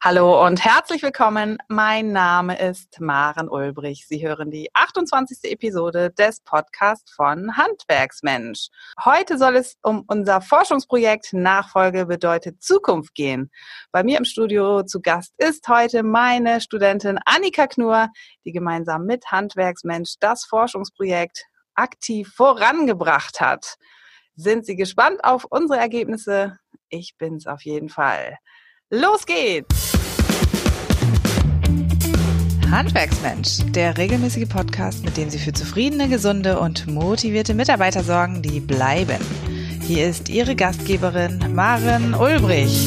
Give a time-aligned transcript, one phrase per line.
[0.00, 1.58] Hallo und herzlich willkommen.
[1.66, 4.06] Mein Name ist Maren Ulbrich.
[4.06, 5.50] Sie hören die 28.
[5.50, 8.68] Episode des Podcasts von Handwerksmensch.
[9.04, 13.50] Heute soll es um unser Forschungsprojekt Nachfolge bedeutet Zukunft gehen.
[13.90, 18.08] Bei mir im Studio zu Gast ist heute meine Studentin Annika Knur,
[18.44, 21.44] die gemeinsam mit Handwerksmensch das Forschungsprojekt
[21.74, 23.74] aktiv vorangebracht hat.
[24.36, 26.60] Sind Sie gespannt auf unsere Ergebnisse?
[26.88, 28.38] Ich bin's auf jeden Fall.
[28.90, 29.87] Los geht's!
[32.70, 38.60] Handwerksmensch, der regelmäßige Podcast, mit dem Sie für zufriedene, gesunde und motivierte Mitarbeiter sorgen, die
[38.60, 39.18] bleiben.
[39.82, 42.86] Hier ist Ihre Gastgeberin Maren Ulbrich.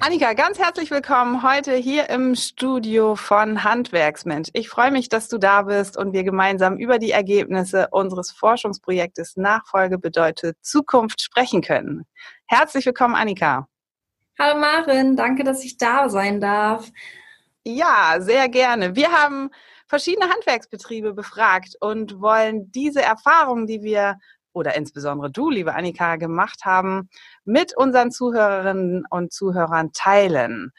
[0.00, 4.50] Annika, ganz herzlich willkommen heute hier im Studio von Handwerksmensch.
[4.52, 9.36] Ich freue mich, dass du da bist und wir gemeinsam über die Ergebnisse unseres Forschungsprojektes
[9.36, 12.04] Nachfolge bedeutet Zukunft sprechen können.
[12.46, 13.66] Herzlich willkommen, Annika.
[14.38, 16.92] Hallo Maren, danke, dass ich da sein darf.
[17.64, 18.94] Ja, sehr gerne.
[18.94, 19.48] Wir haben
[19.86, 24.18] verschiedene Handwerksbetriebe befragt und wollen diese Erfahrungen, die wir
[24.52, 27.08] oder insbesondere du, liebe Annika, gemacht haben,
[27.44, 30.72] mit unseren Zuhörerinnen und Zuhörern teilen.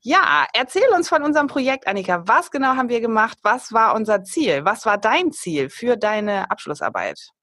[0.00, 2.22] Ja, erzähl uns von unserem Projekt, Annika.
[2.26, 3.38] Was genau haben wir gemacht?
[3.42, 4.64] Was war unser Ziel?
[4.64, 7.35] Was war dein Ziel für deine Abschlussarbeit?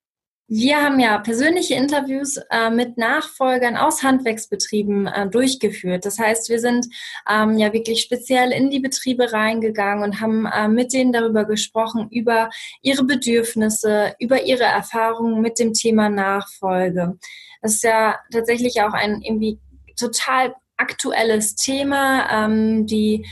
[0.48, 6.06] Wir haben ja persönliche Interviews äh, mit Nachfolgern aus Handwerksbetrieben äh, durchgeführt.
[6.06, 6.88] Das heißt, wir sind
[7.30, 12.10] ähm, ja wirklich speziell in die Betriebe reingegangen und haben äh, mit denen darüber gesprochen,
[12.12, 12.50] über
[12.82, 17.18] ihre Bedürfnisse, über ihre Erfahrungen mit dem Thema Nachfolge.
[17.62, 19.60] Das ist ja tatsächlich auch ein irgendwie
[19.98, 22.46] total aktuelles Thema.
[22.46, 23.26] Ähm, die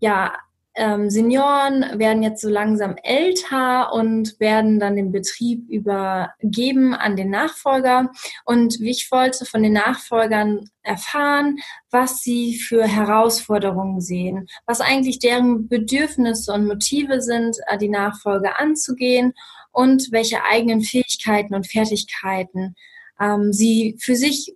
[0.00, 0.32] ja
[0.74, 7.30] ähm, Senioren werden jetzt so langsam älter und werden dann den Betrieb übergeben an den
[7.30, 8.10] Nachfolger.
[8.44, 11.58] Und ich wollte von den Nachfolgern erfahren,
[11.90, 18.58] was sie für Herausforderungen sehen, was eigentlich deren Bedürfnisse und Motive sind, äh, die Nachfolge
[18.58, 19.34] anzugehen
[19.72, 22.74] und welche eigenen Fähigkeiten und Fertigkeiten
[23.20, 24.54] ähm, sie für sich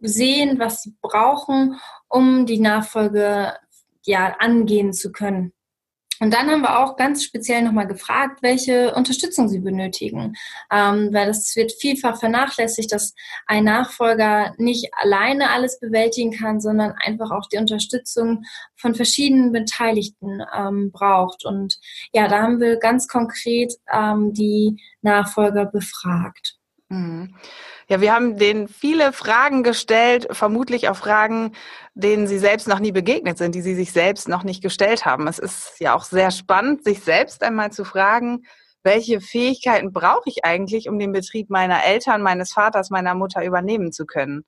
[0.00, 1.78] sehen, was sie brauchen,
[2.08, 3.52] um die Nachfolge
[4.04, 5.52] ja, angehen zu können.
[6.22, 10.36] Und dann haben wir auch ganz speziell nochmal gefragt, welche Unterstützung sie benötigen.
[10.70, 13.14] Ähm, weil das wird vielfach vernachlässigt, dass
[13.46, 18.44] ein Nachfolger nicht alleine alles bewältigen kann, sondern einfach auch die Unterstützung
[18.76, 21.46] von verschiedenen Beteiligten ähm, braucht.
[21.46, 21.78] Und
[22.12, 26.58] ja, da haben wir ganz konkret ähm, die Nachfolger befragt.
[26.90, 27.34] Mhm.
[27.90, 31.56] Ja, wir haben denen viele Fragen gestellt, vermutlich auch Fragen,
[31.94, 35.26] denen sie selbst noch nie begegnet sind, die sie sich selbst noch nicht gestellt haben.
[35.26, 38.44] Es ist ja auch sehr spannend, sich selbst einmal zu fragen,
[38.84, 43.90] welche Fähigkeiten brauche ich eigentlich, um den Betrieb meiner Eltern, meines Vaters, meiner Mutter übernehmen
[43.90, 44.44] zu können.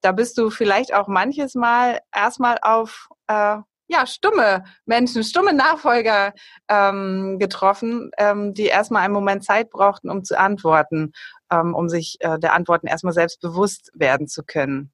[0.00, 3.56] Da bist du vielleicht auch manches Mal erstmal auf äh,
[3.88, 6.32] ja, stumme Menschen, stumme Nachfolger
[6.68, 11.12] ähm, getroffen, ähm, die erstmal einen Moment Zeit brauchten, um zu antworten
[11.50, 14.92] ähm, um sich äh, der Antworten erstmal selbst bewusst werden zu können.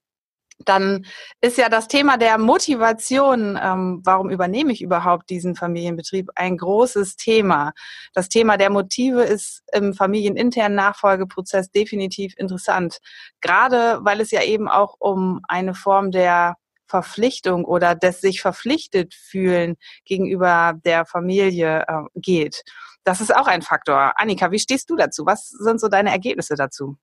[0.65, 1.07] Dann
[1.41, 7.17] ist ja das Thema der Motivation, ähm, warum übernehme ich überhaupt diesen Familienbetrieb, ein großes
[7.17, 7.73] Thema.
[8.15, 12.99] Das Thema der Motive ist im familieninternen Nachfolgeprozess definitiv interessant,
[13.41, 16.57] gerade weil es ja eben auch um eine Form der
[16.93, 22.65] Verpflichtung oder des sich verpflichtet fühlen gegenüber der Familie äh, geht.
[23.03, 24.13] Das ist auch ein Faktor.
[24.17, 25.25] Annika, wie stehst du dazu?
[25.25, 26.99] Was sind so deine Ergebnisse dazu?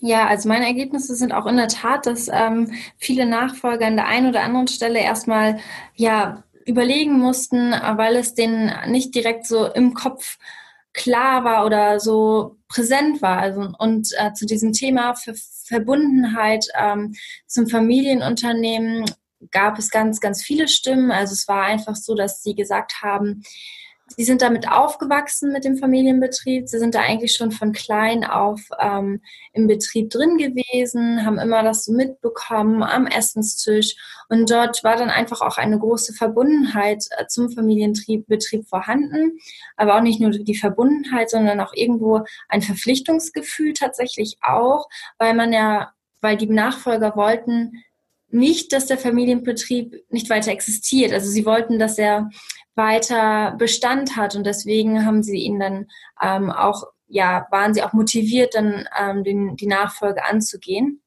[0.00, 4.08] Ja, also meine Ergebnisse sind auch in der Tat, dass ähm, viele Nachfolger an der
[4.08, 5.60] einen oder anderen Stelle erstmal
[5.94, 10.38] ja überlegen mussten, weil es denen nicht direkt so im Kopf
[10.92, 13.38] klar war oder so präsent war.
[13.38, 15.34] Also, und äh, zu diesem Thema für
[15.68, 17.14] Verbundenheit ähm,
[17.46, 19.04] zum Familienunternehmen
[19.50, 21.10] gab es ganz, ganz viele Stimmen.
[21.10, 23.42] Also es war einfach so, dass sie gesagt haben,
[24.16, 26.68] Sie sind damit aufgewachsen mit dem Familienbetrieb.
[26.68, 29.20] Sie sind da eigentlich schon von klein auf ähm,
[29.52, 33.94] im Betrieb drin gewesen, haben immer das so mitbekommen am Essenstisch.
[34.28, 39.38] Und dort war dann einfach auch eine große Verbundenheit äh, zum Familienbetrieb vorhanden.
[39.76, 44.88] Aber auch nicht nur die Verbundenheit, sondern auch irgendwo ein Verpflichtungsgefühl tatsächlich auch,
[45.18, 47.84] weil man ja, weil die Nachfolger wollten,
[48.30, 51.12] nicht, dass der Familienbetrieb nicht weiter existiert.
[51.12, 52.28] Also sie wollten, dass er
[52.74, 55.86] weiter Bestand hat und deswegen haben sie ihn dann
[56.22, 61.02] ähm, auch, ja, waren sie auch motiviert, dann ähm, den, die Nachfolge anzugehen.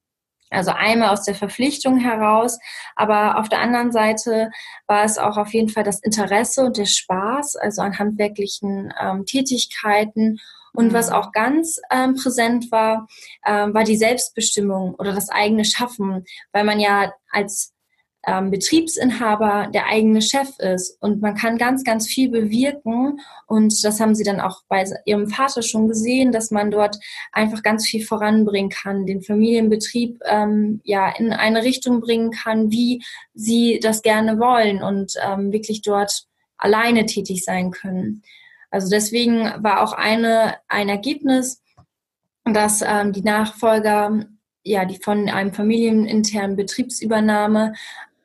[0.50, 2.58] Also einmal aus der Verpflichtung heraus,
[2.94, 4.50] aber auf der anderen Seite
[4.86, 9.24] war es auch auf jeden Fall das Interesse und der Spaß, also an handwerklichen ähm,
[9.24, 10.38] Tätigkeiten
[10.72, 10.92] Und mhm.
[10.94, 13.06] was auch ganz ähm, präsent war,
[13.46, 17.72] ähm, war die Selbstbestimmung oder das eigene Schaffen, weil man ja als
[18.26, 24.00] ähm, Betriebsinhaber der eigene Chef ist und man kann ganz, ganz viel bewirken und das
[24.00, 26.98] haben sie dann auch bei ihrem Vater schon gesehen, dass man dort
[27.32, 33.02] einfach ganz viel voranbringen kann, den Familienbetrieb ähm, ja in eine Richtung bringen kann, wie
[33.34, 36.26] sie das gerne wollen und ähm, wirklich dort
[36.56, 38.22] alleine tätig sein können.
[38.72, 41.62] Also deswegen war auch eine, ein Ergebnis,
[42.44, 44.26] dass ähm, die Nachfolger
[44.64, 47.74] ja, die von einem familieninternen Betriebsübernahme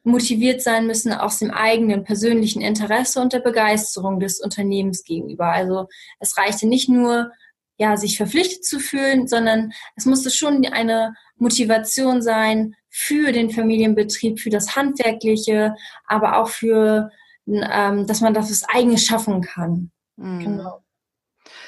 [0.03, 5.51] motiviert sein müssen aus dem eigenen persönlichen Interesse und der Begeisterung des Unternehmens gegenüber.
[5.51, 5.88] Also
[6.19, 7.31] es reichte nicht nur,
[7.77, 14.39] ja, sich verpflichtet zu fühlen, sondern es musste schon eine Motivation sein für den Familienbetrieb,
[14.39, 17.11] für das Handwerkliche, aber auch für,
[17.45, 19.91] ähm, dass man das eigene schaffen kann.
[20.17, 20.39] Mhm.
[20.39, 20.83] Genau.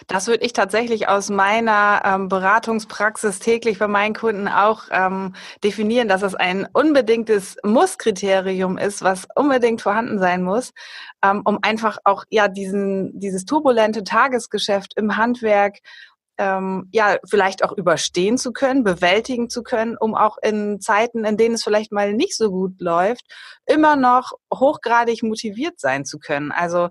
[0.08, 6.08] Das würde ich tatsächlich aus meiner ähm, Beratungspraxis täglich bei meinen Kunden auch ähm, definieren,
[6.08, 10.72] dass es ein unbedingtes Musskriterium ist, was unbedingt vorhanden sein muss,
[11.24, 15.78] ähm, um einfach auch ja diesen dieses turbulente Tagesgeschäft im Handwerk
[16.38, 21.36] ähm, ja vielleicht auch überstehen zu können, bewältigen zu können, um auch in Zeiten, in
[21.36, 23.26] denen es vielleicht mal nicht so gut läuft,
[23.66, 26.52] immer noch hochgradig motiviert sein zu können.
[26.54, 26.90] Also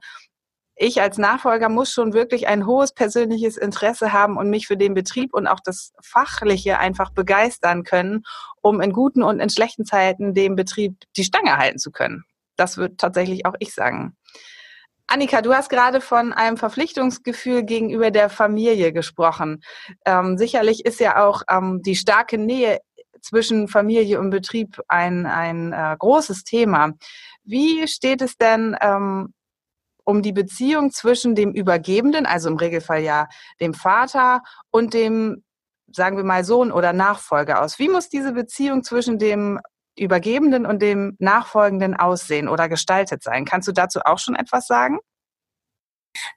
[0.79, 4.95] ich als Nachfolger muss schon wirklich ein hohes persönliches Interesse haben und mich für den
[4.95, 8.23] Betrieb und auch das Fachliche einfach begeistern können,
[8.63, 12.25] um in guten und in schlechten Zeiten dem Betrieb die Stange halten zu können.
[12.57, 14.17] Das wird tatsächlich auch ich sagen.
[15.09, 19.63] Annika, du hast gerade von einem Verpflichtungsgefühl gegenüber der Familie gesprochen.
[20.05, 22.79] Ähm, sicherlich ist ja auch ähm, die starke Nähe
[23.23, 26.93] zwischen Familie und Betrieb ein, ein äh, großes Thema.
[27.43, 29.33] Wie steht es denn ähm,
[30.09, 33.29] um die Beziehung zwischen dem Übergebenden, also im Regelfall ja
[33.61, 34.41] dem Vater
[34.71, 35.45] und dem,
[35.93, 37.79] sagen wir mal, Sohn oder Nachfolger aus.
[37.79, 39.61] Wie muss diese Beziehung zwischen dem
[39.99, 43.45] Übergebenden und dem Nachfolgenden aussehen oder gestaltet sein?
[43.45, 44.99] Kannst du dazu auch schon etwas sagen?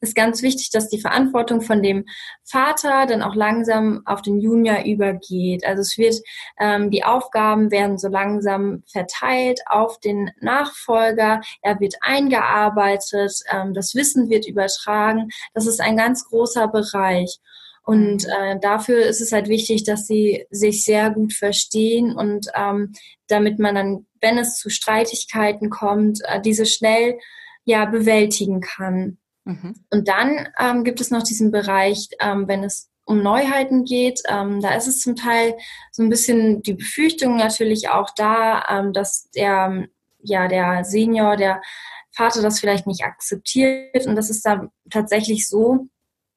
[0.01, 2.05] Ist ganz wichtig, dass die Verantwortung von dem
[2.43, 5.65] Vater dann auch langsam auf den Junior übergeht.
[5.65, 6.15] Also es wird,
[6.59, 11.41] ähm, die Aufgaben werden so langsam verteilt auf den Nachfolger.
[11.61, 15.29] Er wird eingearbeitet, ähm, das Wissen wird übertragen.
[15.53, 17.39] Das ist ein ganz großer Bereich.
[17.83, 18.29] Und mhm.
[18.29, 22.93] äh, dafür ist es halt wichtig, dass sie sich sehr gut verstehen und ähm,
[23.27, 27.17] damit man dann, wenn es zu Streitigkeiten kommt, äh, diese schnell
[27.65, 29.17] ja bewältigen kann.
[29.45, 29.75] Mhm.
[29.89, 34.61] Und dann ähm, gibt es noch diesen Bereich, ähm, wenn es um Neuheiten geht, ähm,
[34.61, 35.57] da ist es zum Teil
[35.91, 39.87] so ein bisschen die Befürchtung natürlich auch da, ähm, dass der,
[40.21, 41.61] ja, der Senior, der
[42.11, 44.05] Vater das vielleicht nicht akzeptiert.
[44.05, 45.87] Und das ist dann tatsächlich so,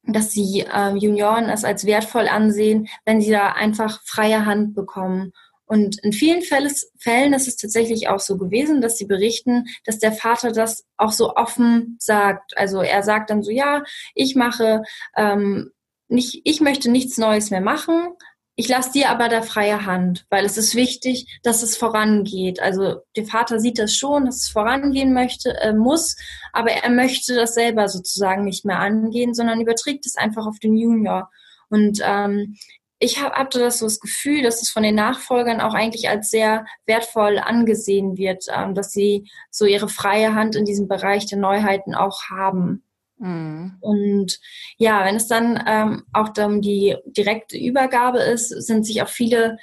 [0.03, 5.31] dass die ähm, Junioren es als wertvoll ansehen, wenn sie da einfach freie Hand bekommen
[5.67, 10.11] und in vielen Fällen ist es tatsächlich auch so gewesen, dass sie berichten, dass der
[10.11, 12.55] Vater das auch so offen sagt.
[12.57, 13.83] Also er sagt dann so, ja,
[14.13, 14.83] ich mache
[15.15, 15.71] ähm,
[16.07, 18.09] nicht, ich möchte nichts Neues mehr machen.
[18.57, 22.61] Ich lasse dir aber da freie Hand, weil es ist wichtig, dass es vorangeht.
[22.61, 26.15] Also der Vater sieht das schon, dass es vorangehen möchte, äh, muss,
[26.53, 30.77] aber er möchte das selber sozusagen nicht mehr angehen, sondern überträgt es einfach auf den
[30.77, 31.29] Junior.
[31.69, 32.55] Und ähm,
[32.99, 36.29] ich hab, hatte das so das Gefühl, dass es von den Nachfolgern auch eigentlich als
[36.29, 41.37] sehr wertvoll angesehen wird, ähm, dass sie so ihre freie Hand in diesem Bereich der
[41.37, 42.83] Neuheiten auch haben.
[43.17, 43.77] Mhm.
[43.81, 44.39] Und
[44.77, 49.57] ja, wenn es dann ähm, auch um die direkte Übergabe ist, sind sich auch viele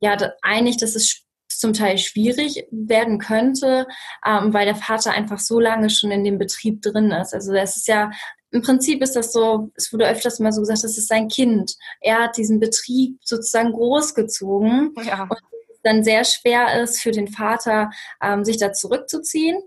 [0.00, 3.86] ja einig, dass es zum Teil schwierig werden könnte,
[4.24, 7.34] ähm, weil der Vater einfach so lange schon in dem Betrieb drin ist.
[7.34, 8.10] Also das ist ja
[8.50, 11.74] im Prinzip ist das so, es wurde öfters mal so gesagt, das ist sein Kind.
[12.00, 14.94] Er hat diesen Betrieb sozusagen großgezogen.
[15.04, 15.24] Ja.
[15.24, 15.38] Und
[15.70, 17.90] es dann sehr schwer ist für den Vater,
[18.22, 19.60] ähm, sich da zurückzuziehen.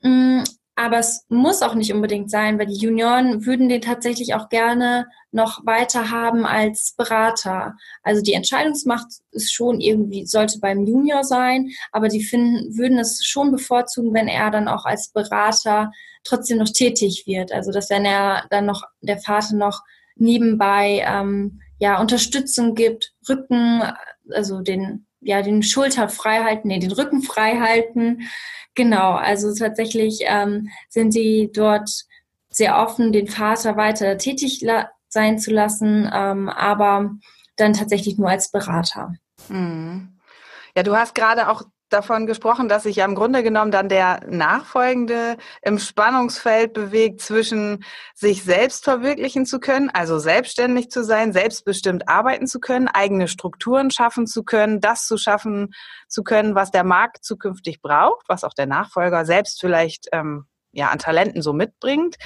[0.00, 0.42] Mm,
[0.76, 5.06] aber es muss auch nicht unbedingt sein, weil die Junioren würden den tatsächlich auch gerne
[5.30, 7.76] noch weiter haben als Berater.
[8.02, 13.24] Also die Entscheidungsmacht ist schon irgendwie, sollte beim Junior sein, aber die finden, würden es
[13.24, 15.92] schon bevorzugen, wenn er dann auch als Berater
[16.24, 17.52] trotzdem noch tätig wird.
[17.52, 19.82] Also dass wenn er dann noch, der Vater noch
[20.16, 23.82] nebenbei ähm, ja Unterstützung gibt, Rücken,
[24.30, 28.28] also den ja den Schulter frei halten, nee, den Rücken frei halten.
[28.74, 31.90] Genau, also tatsächlich ähm, sind sie dort
[32.50, 34.64] sehr offen, den Vater weiter tätig
[35.08, 37.10] sein zu lassen, ähm, aber
[37.56, 39.14] dann tatsächlich nur als Berater.
[39.48, 40.18] Mhm.
[40.76, 41.62] Ja, du hast gerade auch
[41.94, 47.84] davon gesprochen, dass sich ja im Grunde genommen dann der Nachfolgende im Spannungsfeld bewegt zwischen
[48.14, 53.90] sich selbst verwirklichen zu können, also selbstständig zu sein, selbstbestimmt arbeiten zu können, eigene Strukturen
[53.90, 55.72] schaffen zu können, das zu schaffen
[56.08, 60.88] zu können, was der Markt zukünftig braucht, was auch der Nachfolger selbst vielleicht ähm, ja,
[60.88, 62.16] an Talenten so mitbringt.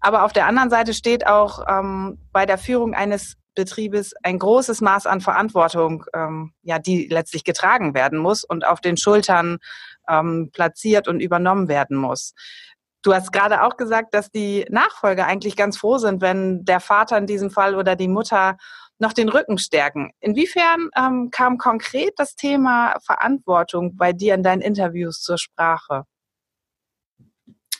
[0.00, 4.80] Aber auf der anderen Seite steht auch ähm, bei der Führung eines Betriebes ein großes
[4.80, 9.58] Maß an Verantwortung, ähm, ja, die letztlich getragen werden muss und auf den Schultern
[10.08, 12.34] ähm, platziert und übernommen werden muss.
[13.02, 17.18] Du hast gerade auch gesagt, dass die Nachfolger eigentlich ganz froh sind, wenn der Vater
[17.18, 18.56] in diesem Fall oder die Mutter
[18.98, 20.12] noch den Rücken stärken.
[20.20, 26.04] Inwiefern ähm, kam konkret das Thema Verantwortung bei dir in deinen Interviews zur Sprache?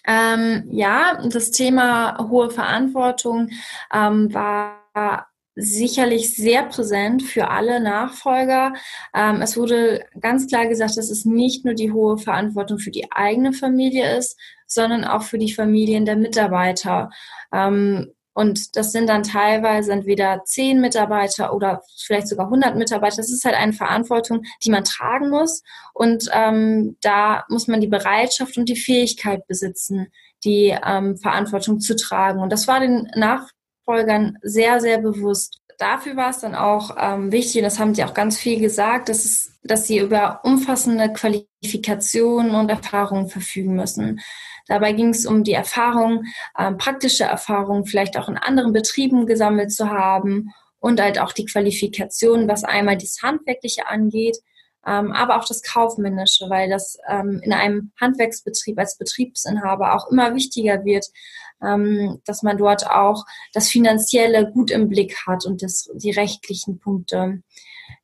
[0.07, 3.49] Ähm, ja, das Thema hohe Verantwortung
[3.93, 8.73] ähm, war sicherlich sehr präsent für alle Nachfolger.
[9.15, 13.11] Ähm, es wurde ganz klar gesagt, dass es nicht nur die hohe Verantwortung für die
[13.13, 17.11] eigene Familie ist, sondern auch für die Familien der Mitarbeiter.
[17.53, 23.19] Ähm, und das sind dann teilweise entweder zehn Mitarbeiter oder vielleicht sogar 100 Mitarbeiter.
[23.19, 25.63] Das ist halt eine Verantwortung, die man tragen muss.
[25.93, 30.09] Und ähm, da muss man die Bereitschaft und die Fähigkeit besitzen,
[30.43, 32.41] die ähm, Verantwortung zu tragen.
[32.41, 33.09] Und das war den
[33.87, 35.61] Nachfolgern sehr, sehr bewusst.
[35.79, 39.09] Dafür war es dann auch ähm, wichtig, und das haben sie auch ganz viel gesagt,
[39.09, 44.21] dass, es, dass sie über umfassende Qualifikationen und Erfahrungen verfügen müssen.
[44.67, 46.25] Dabei ging es um die Erfahrung,
[46.59, 51.45] ähm, praktische Erfahrungen vielleicht auch in anderen Betrieben gesammelt zu haben und halt auch die
[51.45, 54.39] Qualifikation, was einmal das Handwerkliche angeht,
[54.87, 60.35] ähm, aber auch das Kaufmännische, weil das ähm, in einem Handwerksbetrieb als Betriebsinhaber auch immer
[60.35, 61.07] wichtiger wird,
[61.63, 66.79] ähm, dass man dort auch das Finanzielle gut im Blick hat und das, die rechtlichen
[66.79, 67.43] Punkte.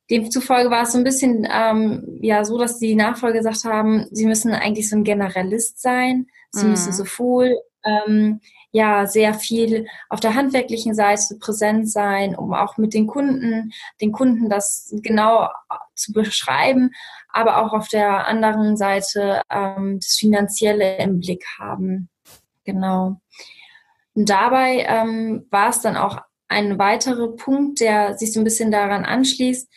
[0.09, 4.25] Demzufolge war es so ein bisschen ähm, ja so, dass die Nachfolger gesagt haben, sie
[4.25, 6.71] müssen eigentlich so ein Generalist sein, sie mhm.
[6.71, 12.93] müssen sowohl ähm, ja sehr viel auf der handwerklichen Seite präsent sein, um auch mit
[12.93, 15.49] den Kunden, den Kunden das genau
[15.95, 16.91] zu beschreiben,
[17.29, 22.09] aber auch auf der anderen Seite ähm, das Finanzielle im Blick haben.
[22.63, 23.19] Genau.
[24.13, 28.71] Und dabei ähm, war es dann auch ein weiterer Punkt, der sich so ein bisschen
[28.71, 29.69] daran anschließt,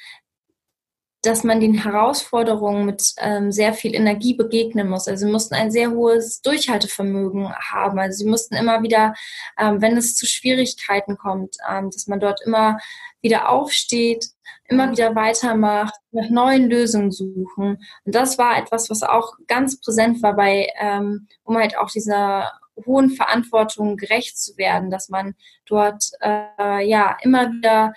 [1.24, 5.08] dass man den Herausforderungen mit ähm, sehr viel Energie begegnen muss.
[5.08, 7.98] Also sie mussten ein sehr hohes Durchhaltevermögen haben.
[7.98, 9.14] Also sie mussten immer wieder,
[9.58, 12.78] ähm, wenn es zu Schwierigkeiten kommt, ähm, dass man dort immer
[13.20, 14.26] wieder aufsteht,
[14.68, 17.78] immer wieder weitermacht, nach neuen Lösungen suchen.
[18.04, 22.52] Und das war etwas, was auch ganz präsent war bei, ähm, um halt auch dieser
[22.86, 25.34] hohen Verantwortung gerecht zu werden, dass man
[25.66, 27.92] dort äh, ja immer wieder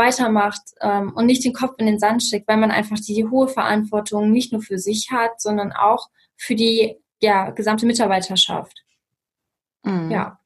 [0.00, 3.26] weitermacht ähm, und nicht den Kopf in den Sand steckt, weil man einfach die, die
[3.26, 8.74] hohe Verantwortung nicht nur für sich hat, sondern auch für die ja, gesamte Mitarbeiterschaft.
[9.84, 10.10] Mhm.
[10.10, 10.38] Ja.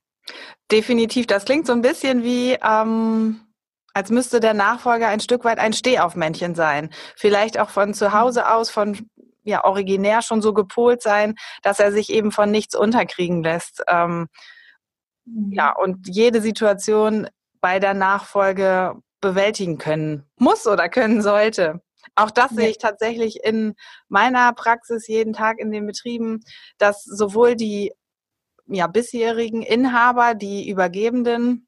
[0.70, 1.26] Definitiv.
[1.26, 3.40] Das klingt so ein bisschen wie, ähm,
[3.92, 6.90] als müsste der Nachfolger ein Stück weit ein Stehaufmännchen sein.
[7.16, 9.08] Vielleicht auch von zu Hause aus, von
[9.44, 13.84] ja originär schon so gepolt sein, dass er sich eben von nichts unterkriegen lässt.
[13.86, 14.26] Ähm,
[15.26, 15.52] mhm.
[15.52, 17.28] Ja, und jede Situation
[17.60, 21.80] bei der Nachfolge bewältigen können muss oder können sollte.
[22.14, 23.74] Auch das sehe ich tatsächlich in
[24.08, 26.40] meiner Praxis jeden Tag in den Betrieben,
[26.76, 27.92] dass sowohl die
[28.66, 31.66] ja, bisherigen Inhaber, die Übergebenden,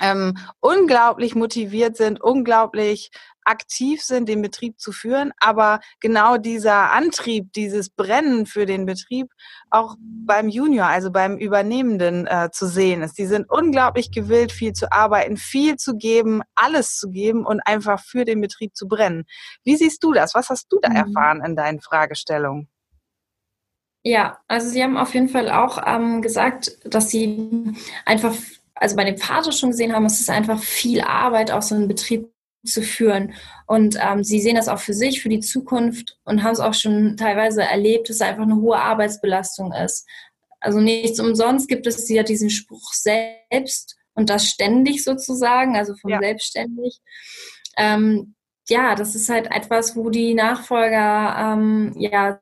[0.00, 3.10] ähm, unglaublich motiviert sind, unglaublich
[3.44, 9.28] aktiv sind, den Betrieb zu führen, aber genau dieser Antrieb, dieses Brennen für den Betrieb
[9.70, 13.18] auch beim Junior, also beim Übernehmenden äh, zu sehen ist.
[13.18, 18.00] Die sind unglaublich gewillt, viel zu arbeiten, viel zu geben, alles zu geben und einfach
[18.00, 19.24] für den Betrieb zu brennen.
[19.64, 20.34] Wie siehst du das?
[20.34, 20.96] Was hast du da mhm.
[20.96, 22.68] erfahren in deinen Fragestellungen?
[24.04, 27.72] Ja, also Sie haben auf jeden Fall auch ähm, gesagt, dass Sie
[28.04, 28.34] einfach,
[28.82, 31.86] also bei dem Vater schon gesehen haben, es ist einfach viel Arbeit, auch so einen
[31.86, 32.28] Betrieb
[32.66, 33.34] zu führen.
[33.68, 36.74] Und ähm, sie sehen das auch für sich, für die Zukunft und haben es auch
[36.74, 40.04] schon teilweise erlebt, dass es einfach eine hohe Arbeitsbelastung ist.
[40.58, 46.10] Also nichts umsonst gibt es ja diesen Spruch selbst und das ständig sozusagen, also von
[46.10, 46.18] ja.
[46.20, 46.98] selbstständig.
[47.76, 48.34] Ähm,
[48.68, 52.40] ja, das ist halt etwas, wo die Nachfolger ähm, ja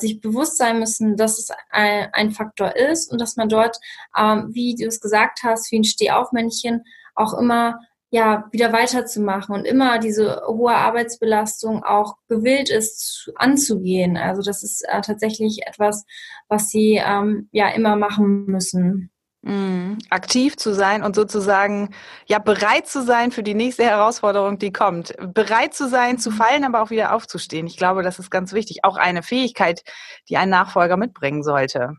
[0.00, 3.78] sich bewusst sein müssen, dass es ein, ein Faktor ist und dass man dort,
[4.16, 6.84] ähm, wie du es gesagt hast, wie ein Stehaufmännchen
[7.14, 7.78] auch immer
[8.10, 14.16] ja, wieder weiterzumachen und immer diese hohe Arbeitsbelastung auch gewillt ist anzugehen.
[14.16, 16.04] Also das ist äh, tatsächlich etwas,
[16.48, 19.10] was sie ähm, ja immer machen müssen.
[19.46, 19.98] Mhm.
[20.10, 21.94] Aktiv zu sein und sozusagen
[22.26, 25.14] ja bereit zu sein für die nächste Herausforderung, die kommt.
[25.34, 26.34] Bereit zu sein, zu mhm.
[26.34, 27.68] fallen, aber auch wieder aufzustehen.
[27.68, 28.80] Ich glaube, das ist ganz wichtig.
[28.82, 29.82] Auch eine Fähigkeit,
[30.28, 31.92] die ein Nachfolger mitbringen sollte.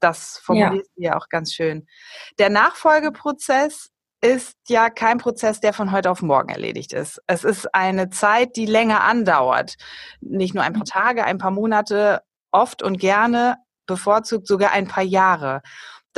[0.00, 0.96] Das formulierst ja.
[0.96, 1.86] du ja auch ganz schön.
[2.40, 3.90] Der Nachfolgeprozess
[4.20, 7.22] ist ja kein Prozess, der von heute auf morgen erledigt ist.
[7.28, 9.76] Es ist eine Zeit, die länger andauert.
[10.20, 10.86] Nicht nur ein paar mhm.
[10.86, 15.62] Tage, ein paar Monate, oft und gerne, bevorzugt sogar ein paar Jahre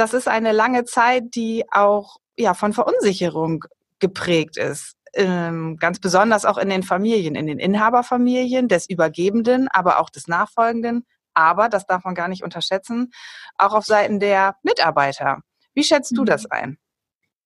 [0.00, 3.64] das ist eine lange Zeit, die auch ja von Verunsicherung
[3.98, 4.96] geprägt ist.
[5.12, 10.26] Ähm, ganz besonders auch in den Familien, in den Inhaberfamilien des Übergebenden, aber auch des
[10.26, 11.04] Nachfolgenden.
[11.34, 13.12] Aber, das darf man gar nicht unterschätzen,
[13.58, 15.40] auch auf Seiten der Mitarbeiter.
[15.74, 16.50] Wie schätzt du das mhm.
[16.50, 16.78] ein?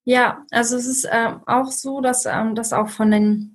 [0.04, 3.53] Ja, also es ist ähm, auch so, dass ähm, das auch von den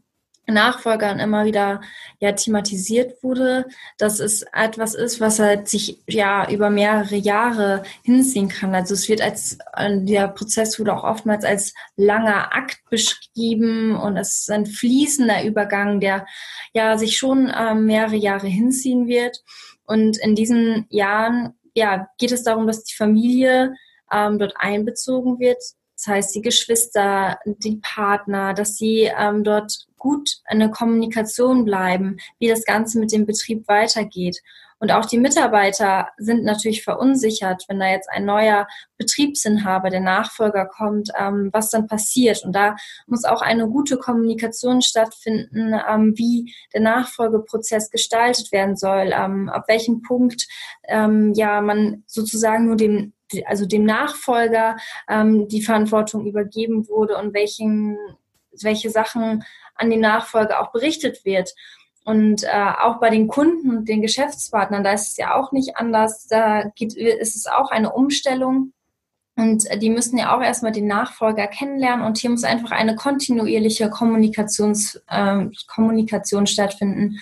[0.52, 1.82] Nachfolgern immer wieder
[2.20, 3.66] ja thematisiert wurde,
[3.98, 8.76] dass es etwas ist, was halt sich ja über mehrere Jahre hinziehen kann.
[8.76, 14.18] Also es wird als äh, der Prozess wurde auch oftmals als langer Akt beschrieben und
[14.18, 16.26] es ist ein fließender Übergang, der
[16.74, 19.44] ja sich schon äh, mehrere Jahre hinziehen wird.
[19.86, 23.76] Und in diesen Jahren ja geht es darum, dass die Familie
[24.12, 25.62] ähm, dort einbezogen wird,
[26.00, 32.18] das heißt, die Geschwister, die Partner, dass sie ähm, dort gut in der Kommunikation bleiben,
[32.40, 34.42] wie das Ganze mit dem Betrieb weitergeht.
[34.80, 38.66] Und auch die Mitarbeiter sind natürlich verunsichert, wenn da jetzt ein neuer
[38.98, 42.46] Betriebsinhaber, der Nachfolger kommt, ähm, was dann passiert.
[42.46, 49.12] Und da muss auch eine gute Kommunikation stattfinden, ähm, wie der Nachfolgeprozess gestaltet werden soll,
[49.14, 50.48] ähm, ab welchem Punkt
[50.88, 53.14] ähm, ja man sozusagen nur dem
[53.46, 54.78] also dem Nachfolger
[55.08, 57.96] ähm, die Verantwortung übergeben wurde und welchen,
[58.64, 59.44] welche Sachen
[59.80, 61.54] an den Nachfolger auch berichtet wird.
[62.06, 65.78] Und äh, auch bei den Kunden und den Geschäftspartnern, da ist es ja auch nicht
[65.78, 66.28] anders.
[66.28, 68.74] Da geht, ist es auch eine Umstellung.
[69.36, 72.06] Und äh, die müssen ja auch erstmal den Nachfolger kennenlernen.
[72.06, 77.20] Und hier muss einfach eine kontinuierliche Kommunikations, äh, Kommunikation stattfinden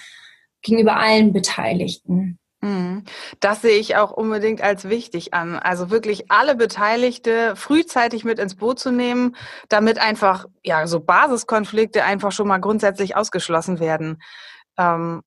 [0.61, 2.39] gegenüber allen Beteiligten.
[2.67, 3.03] Mhm.
[3.39, 5.55] Das sehe ich auch unbedingt als wichtig an.
[5.55, 9.35] Also wirklich alle Beteiligte frühzeitig mit ins Boot zu nehmen,
[9.69, 14.21] damit einfach, ja, so Basiskonflikte einfach schon mal grundsätzlich ausgeschlossen werden.
[14.77, 15.21] Ähm,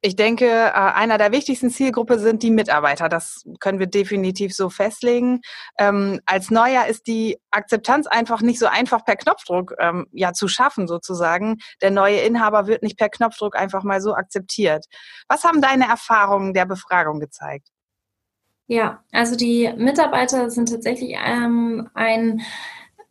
[0.00, 3.08] ich denke, äh, einer der wichtigsten Zielgruppe sind die Mitarbeiter.
[3.08, 5.40] Das können wir definitiv so festlegen.
[5.78, 10.46] Ähm, als Neuer ist die Akzeptanz einfach nicht so einfach per Knopfdruck ähm, ja zu
[10.46, 11.56] schaffen sozusagen.
[11.82, 14.86] Der neue Inhaber wird nicht per Knopfdruck einfach mal so akzeptiert.
[15.26, 17.68] Was haben deine Erfahrungen der Befragung gezeigt?
[18.68, 22.42] Ja, also die Mitarbeiter sind tatsächlich ähm, ein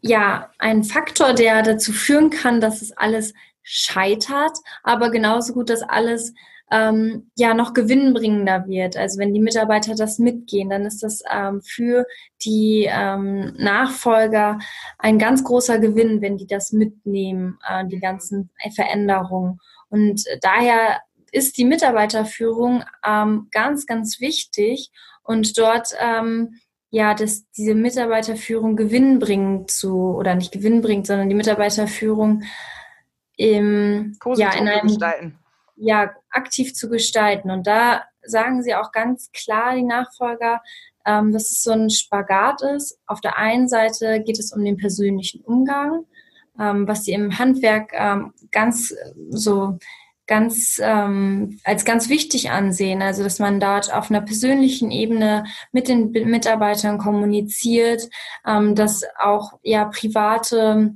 [0.01, 3.33] ja ein Faktor, der dazu führen kann, dass es alles
[3.63, 6.33] scheitert, aber genauso gut, dass alles
[6.71, 8.97] ähm, ja noch gewinnbringender wird.
[8.97, 12.05] Also wenn die Mitarbeiter das mitgehen, dann ist das ähm, für
[12.43, 14.59] die ähm, Nachfolger
[14.97, 19.59] ein ganz großer Gewinn, wenn die das mitnehmen, äh, die ganzen Veränderungen.
[19.89, 20.99] Und daher
[21.31, 24.91] ist die Mitarbeiterführung ähm, ganz, ganz wichtig
[25.23, 32.43] und dort ähm, ja, dass diese Mitarbeiterführung gewinnbringend zu, oder nicht gewinnbringend, sondern die Mitarbeiterführung
[33.35, 35.37] im, ja, in einem, gestalten
[35.77, 37.51] ja, aktiv zu gestalten.
[37.51, 40.61] Und da sagen sie auch ganz klar, die Nachfolger,
[41.05, 42.99] ähm, dass es so ein Spagat ist.
[43.05, 46.05] Auf der einen Seite geht es um den persönlichen Umgang,
[46.59, 48.93] ähm, was sie im Handwerk ähm, ganz
[49.29, 49.77] so
[50.27, 55.87] ganz ähm, als ganz wichtig ansehen, also dass man dort auf einer persönlichen Ebene mit
[55.87, 58.09] den Mitarbeitern kommuniziert,
[58.45, 60.93] ähm, dass auch ja private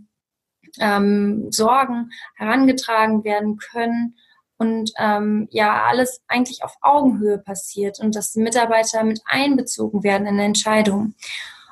[0.80, 4.16] ähm, Sorgen herangetragen werden können
[4.62, 10.38] und ähm, ja, alles eigentlich auf Augenhöhe passiert und dass Mitarbeiter mit einbezogen werden in
[10.38, 11.16] Entscheidungen.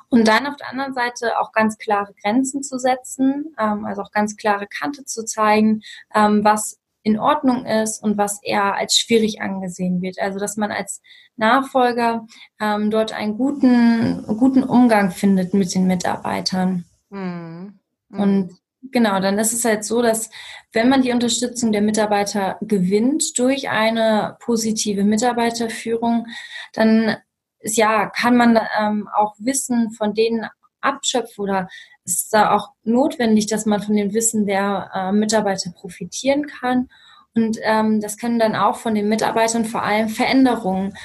[0.08, 4.10] Und dann auf der anderen Seite auch ganz klare Grenzen zu setzen, ähm, also auch
[4.10, 9.40] ganz klare Kante zu zeigen, ähm, was in Ordnung ist und was eher als schwierig
[9.40, 10.18] angesehen wird.
[10.20, 11.00] Also dass man als
[11.36, 12.26] Nachfolger
[12.60, 16.86] ähm, dort einen guten, guten Umgang findet mit den Mitarbeitern.
[17.10, 17.78] Mhm.
[18.08, 18.20] Mhm.
[18.20, 18.60] Und
[18.92, 20.30] Genau, dann ist es halt so, dass
[20.72, 26.26] wenn man die Unterstützung der Mitarbeiter gewinnt durch eine positive Mitarbeiterführung,
[26.72, 27.16] dann
[27.62, 30.46] ja, kann man ähm, auch Wissen von denen
[30.80, 31.68] abschöpfen oder
[32.04, 36.88] ist da auch notwendig, dass man von dem Wissen der äh, Mitarbeiter profitieren kann.
[37.34, 40.96] Und ähm, das können dann auch von den Mitarbeitern vor allem Veränderungen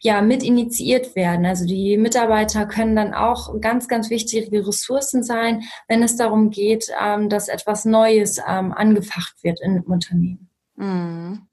[0.00, 1.46] ja, mit initiiert werden.
[1.46, 6.90] Also die Mitarbeiter können dann auch ganz, ganz wichtige Ressourcen sein, wenn es darum geht,
[7.00, 10.50] ähm, dass etwas Neues ähm, angefacht wird in einem Unternehmen.
[10.76, 11.48] Mhm.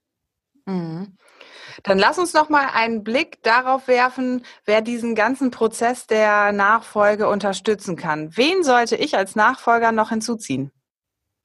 [0.66, 1.18] Mhm.
[1.84, 7.28] Dann lass uns noch mal einen Blick darauf werfen, wer diesen ganzen Prozess der Nachfolge
[7.28, 8.36] unterstützen kann.
[8.38, 10.72] Wen sollte ich als Nachfolger noch hinzuziehen?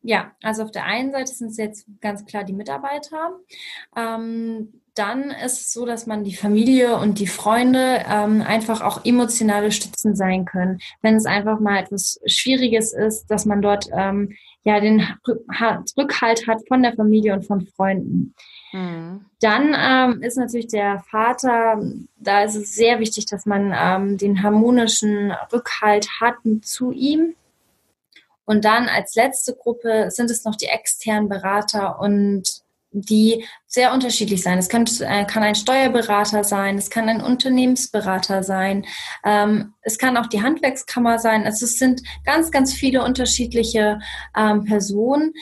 [0.02, 3.40] Ja, also auf der einen Seite sind es jetzt ganz klar die Mitarbeiter.
[3.96, 9.04] Ähm, dann ist es so, dass man die Familie und die Freunde ähm, einfach auch
[9.04, 10.80] emotionale Stützen sein können.
[11.02, 16.66] Wenn es einfach mal etwas Schwieriges ist, dass man dort ähm, ja den Rückhalt hat
[16.66, 18.34] von der Familie und von Freunden.
[18.72, 19.24] Mhm.
[19.40, 21.80] Dann ähm, ist natürlich der Vater,
[22.18, 27.34] da ist es sehr wichtig, dass man ähm, den harmonischen Rückhalt hat zu ihm.
[28.44, 34.42] Und dann als letzte Gruppe sind es noch die externen Berater und die sehr unterschiedlich
[34.42, 34.58] sein.
[34.58, 38.86] Es äh, kann ein Steuerberater sein, es kann ein Unternehmensberater sein,
[39.24, 41.44] ähm, es kann auch die Handwerkskammer sein.
[41.44, 43.98] Also es sind ganz, ganz viele unterschiedliche
[44.36, 45.32] ähm, Personen,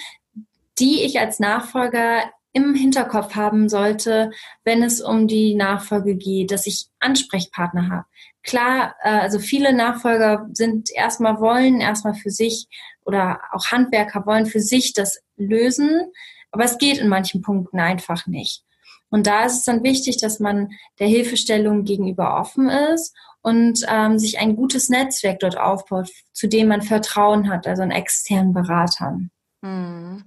[0.78, 4.30] die ich als Nachfolger im Hinterkopf haben sollte,
[4.64, 8.06] wenn es um die Nachfolge geht, dass ich Ansprechpartner habe.
[8.42, 12.66] Klar, äh, also viele Nachfolger sind erstmal wollen, erstmal für sich
[13.04, 16.11] oder auch Handwerker wollen für sich das lösen
[16.57, 18.64] aber es geht in manchen Punkten einfach nicht.
[19.11, 24.19] Und da ist es dann wichtig, dass man der Hilfestellung gegenüber offen ist und ähm,
[24.19, 29.31] sich ein gutes Netzwerk dort aufbaut, zu dem man Vertrauen hat, also an externen Beratern.
[29.62, 30.25] Hm.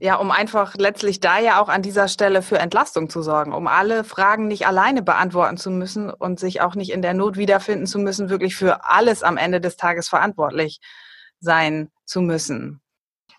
[0.00, 3.68] Ja, um einfach letztlich da ja auch an dieser Stelle für Entlastung zu sorgen, um
[3.68, 7.86] alle Fragen nicht alleine beantworten zu müssen und sich auch nicht in der Not wiederfinden
[7.86, 10.80] zu müssen, wirklich für alles am Ende des Tages verantwortlich
[11.38, 12.82] sein zu müssen.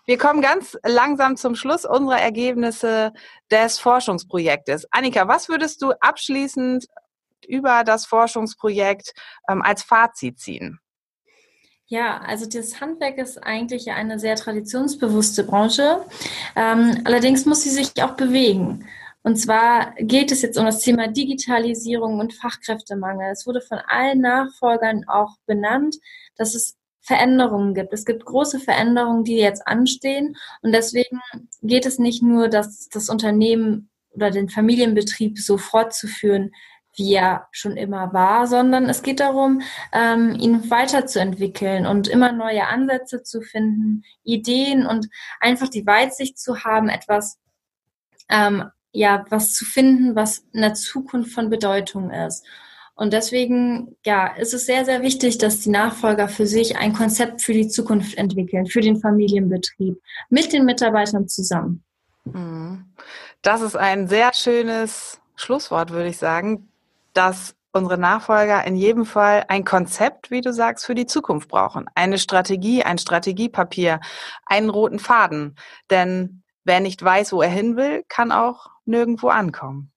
[0.06, 3.12] Wir kommen ganz langsam zum Schluss unserer Ergebnisse
[3.50, 4.86] des Forschungsprojektes.
[4.92, 6.86] Annika, was würdest du abschließend
[7.48, 9.12] über das Forschungsprojekt
[9.50, 10.78] ähm, als Fazit ziehen?
[11.88, 16.04] Ja, also das Handwerk ist eigentlich eine sehr traditionsbewusste Branche.
[16.54, 18.88] Ähm, allerdings muss sie sich auch bewegen.
[19.22, 23.32] Und zwar geht es jetzt um das Thema Digitalisierung und Fachkräftemangel.
[23.32, 25.96] Es wurde von allen Nachfolgern auch benannt,
[26.36, 26.75] dass es
[27.06, 27.92] Veränderungen gibt.
[27.92, 30.36] Es gibt große Veränderungen, die jetzt anstehen.
[30.62, 31.20] Und deswegen
[31.62, 36.50] geht es nicht nur, dass das Unternehmen oder den Familienbetrieb so fortzuführen,
[36.96, 39.60] wie er schon immer war, sondern es geht darum,
[39.92, 46.64] ähm, ihn weiterzuentwickeln und immer neue Ansätze zu finden, Ideen und einfach die Weitsicht zu
[46.64, 47.38] haben, etwas
[48.30, 52.46] ähm, ja was zu finden, was in der Zukunft von Bedeutung ist.
[52.96, 57.42] Und deswegen, ja, ist es sehr, sehr wichtig, dass die Nachfolger für sich ein Konzept
[57.42, 61.84] für die Zukunft entwickeln, für den Familienbetrieb, mit den Mitarbeitern zusammen.
[62.24, 62.86] Mhm.
[63.42, 66.68] Das ist ein sehr schönes Schlusswort, würde ich sagen,
[67.12, 71.86] dass unsere Nachfolger in jedem Fall ein Konzept, wie du sagst, für die Zukunft brauchen.
[71.94, 74.00] Eine Strategie, ein Strategiepapier,
[74.46, 75.56] einen roten Faden.
[75.90, 79.92] Denn wer nicht weiß, wo er hin will, kann auch nirgendwo ankommen.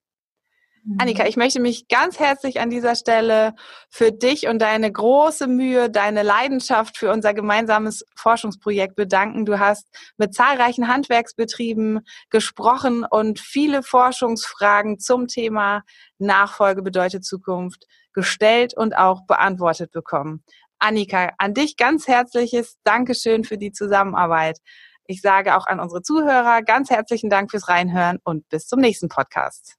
[0.97, 1.29] Annika, mhm.
[1.29, 3.53] ich möchte mich ganz herzlich an dieser Stelle
[3.89, 9.45] für dich und deine große Mühe, deine Leidenschaft für unser gemeinsames Forschungsprojekt bedanken.
[9.45, 9.87] Du hast
[10.17, 15.83] mit zahlreichen Handwerksbetrieben gesprochen und viele Forschungsfragen zum Thema
[16.17, 20.43] Nachfolge bedeutet Zukunft gestellt und auch beantwortet bekommen.
[20.79, 24.59] Annika, an dich ganz herzliches Dankeschön für die Zusammenarbeit.
[25.05, 29.09] Ich sage auch an unsere Zuhörer ganz herzlichen Dank fürs Reinhören und bis zum nächsten
[29.09, 29.78] Podcast.